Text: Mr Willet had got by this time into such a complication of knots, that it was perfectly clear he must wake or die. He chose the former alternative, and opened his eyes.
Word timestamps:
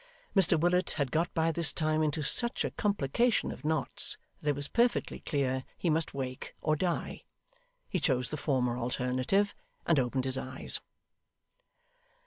Mr 0.35 0.59
Willet 0.59 0.93
had 0.93 1.11
got 1.11 1.31
by 1.35 1.51
this 1.51 1.71
time 1.71 2.01
into 2.01 2.23
such 2.23 2.65
a 2.65 2.71
complication 2.71 3.51
of 3.51 3.63
knots, 3.63 4.17
that 4.41 4.49
it 4.49 4.55
was 4.55 4.67
perfectly 4.67 5.19
clear 5.19 5.63
he 5.77 5.91
must 5.91 6.11
wake 6.15 6.55
or 6.59 6.75
die. 6.75 7.21
He 7.87 7.99
chose 7.99 8.31
the 8.31 8.35
former 8.37 8.79
alternative, 8.79 9.53
and 9.85 9.99
opened 9.99 10.25
his 10.25 10.39
eyes. 10.39 10.81